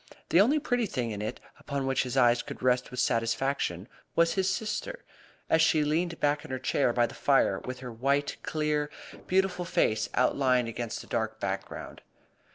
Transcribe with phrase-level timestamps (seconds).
[0.29, 4.33] The only pretty thing in it, upon which his eyes could rest with satisfaction, was
[4.33, 5.03] his sister,
[5.47, 8.89] as she leaned back in her chair by the fire with her white, clear
[9.27, 12.01] beautiful face outlined against the dark background.